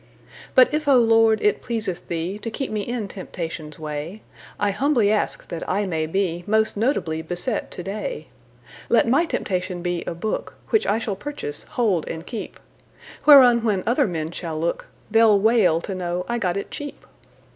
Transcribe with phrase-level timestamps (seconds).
[0.55, 5.61] But if, O Lord, it pleaseth TheeTo keep me in temptation's way,I humbly ask that
[5.69, 8.25] I may beMost notably beset to day;
[8.89, 12.59] Let my temptation be a book, Which I shall purchase, hold, and keep,
[13.27, 17.05] Whereon when other men shall look, They 'll wail to know I got it cheap.